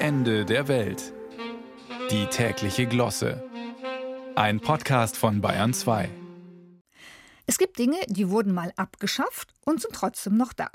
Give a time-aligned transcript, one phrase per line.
[0.00, 1.12] Ende der Welt.
[2.12, 3.42] Die tägliche Glosse.
[4.36, 6.08] Ein Podcast von Bayern 2.
[7.46, 10.70] Es gibt Dinge, die wurden mal abgeschafft und sind trotzdem noch da.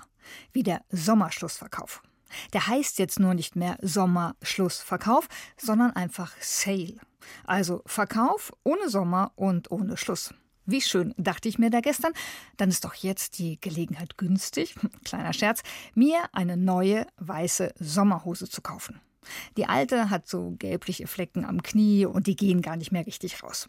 [0.52, 2.04] Wie der Sommerschlussverkauf.
[2.52, 6.98] Der heißt jetzt nur nicht mehr Sommerschlussverkauf, sondern einfach Sale.
[7.46, 10.34] Also Verkauf ohne Sommer und ohne Schluss.
[10.66, 12.12] Wie schön, dachte ich mir da gestern.
[12.58, 15.62] Dann ist doch jetzt die Gelegenheit günstig, kleiner Scherz,
[15.94, 19.00] mir eine neue weiße Sommerhose zu kaufen.
[19.58, 23.44] Die alte hat so gelbliche Flecken am Knie und die gehen gar nicht mehr richtig
[23.44, 23.68] raus.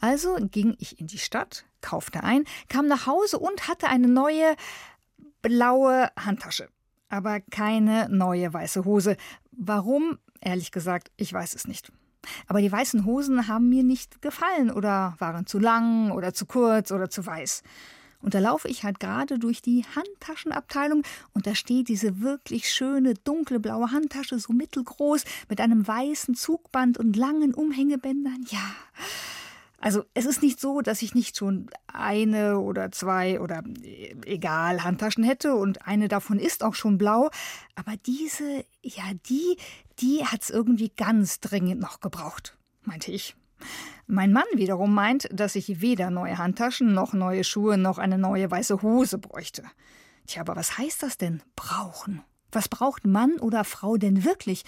[0.00, 4.54] Also ging ich in die Stadt, kaufte ein, kam nach Hause und hatte eine neue
[5.42, 6.68] blaue Handtasche.
[7.08, 9.16] Aber keine neue weiße Hose.
[9.52, 10.18] Warum?
[10.40, 11.92] Ehrlich gesagt, ich weiß es nicht.
[12.46, 16.90] Aber die weißen Hosen haben mir nicht gefallen oder waren zu lang oder zu kurz
[16.90, 17.62] oder zu weiß.
[18.24, 21.02] Und da laufe ich halt gerade durch die Handtaschenabteilung
[21.34, 26.96] und da steht diese wirklich schöne dunkle blaue Handtasche, so mittelgroß, mit einem weißen Zugband
[26.96, 28.46] und langen Umhängebändern.
[28.48, 28.74] Ja.
[29.78, 34.82] Also es ist nicht so, dass ich nicht schon eine oder zwei oder äh, egal
[34.82, 37.28] Handtaschen hätte und eine davon ist auch schon blau,
[37.74, 39.58] aber diese, ja, die,
[39.98, 43.36] die hat's irgendwie ganz dringend noch gebraucht, meinte ich.
[44.06, 48.50] Mein Mann wiederum meint, dass ich weder neue Handtaschen noch neue Schuhe noch eine neue
[48.50, 49.64] weiße Hose bräuchte.
[50.26, 52.22] Tja, aber was heißt das denn brauchen?
[52.52, 54.64] Was braucht Mann oder Frau denn wirklich?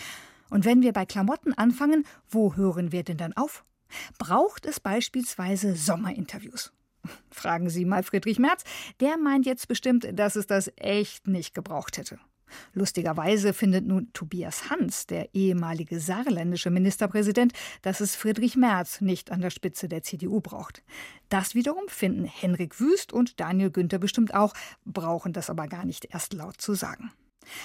[0.50, 3.64] Und wenn wir bei Klamotten anfangen, wo hören wir denn dann auf?
[4.18, 6.72] Braucht es beispielsweise Sommerinterviews?
[7.30, 8.64] Fragen Sie mal Friedrich Merz,
[9.00, 12.18] der meint jetzt bestimmt, dass es das echt nicht gebraucht hätte.
[12.72, 19.40] Lustigerweise findet nun Tobias Hans, der ehemalige saarländische Ministerpräsident, dass es Friedrich Merz nicht an
[19.40, 20.82] der Spitze der CDU braucht.
[21.28, 26.06] Das wiederum finden Henrik Wüst und Daniel Günther bestimmt auch, brauchen das aber gar nicht
[26.12, 27.12] erst laut zu sagen.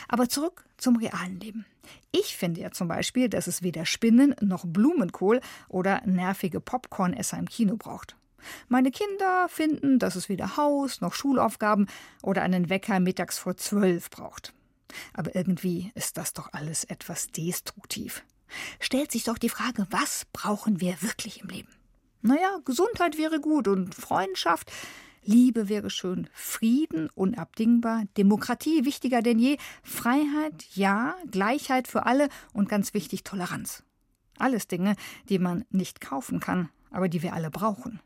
[0.08, 1.66] Aber zurück zum realen Leben.
[2.12, 7.50] Ich finde ja zum Beispiel, dass es weder Spinnen noch Blumenkohl oder nervige Popcornesser im
[7.50, 8.16] Kino braucht.
[8.68, 11.88] Meine Kinder finden, dass es weder Haus noch Schulaufgaben
[12.22, 14.54] oder einen Wecker mittags vor zwölf braucht.
[15.14, 18.24] Aber irgendwie ist das doch alles etwas destruktiv.
[18.80, 21.70] Stellt sich doch die Frage, was brauchen wir wirklich im Leben?
[22.22, 24.72] Naja, Gesundheit wäre gut und Freundschaft,
[25.24, 32.70] Liebe wäre schön, Frieden unabdingbar, Demokratie wichtiger denn je, Freiheit ja, Gleichheit für alle und
[32.70, 33.84] ganz wichtig Toleranz.
[34.38, 34.96] Alles Dinge,
[35.30, 38.00] die man nicht kaufen kann, aber die wir alle brauchen.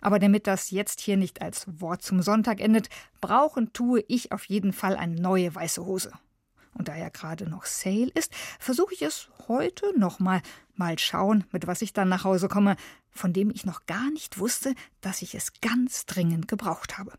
[0.00, 2.88] Aber damit das jetzt hier nicht als Wort zum Sonntag endet,
[3.20, 6.12] brauchen tue ich auf jeden Fall eine neue weiße Hose.
[6.74, 10.40] Und da ja gerade noch Sale ist, versuche ich es heute nochmal.
[10.74, 12.76] Mal schauen, mit was ich dann nach Hause komme,
[13.10, 17.12] von dem ich noch gar nicht wusste, dass ich es ganz dringend gebraucht habe.